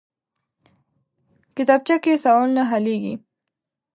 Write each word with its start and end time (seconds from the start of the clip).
کتابچه 1.55 1.95
کې 2.03 2.13
سوالونه 2.23 2.63
حلېږي 2.71 3.15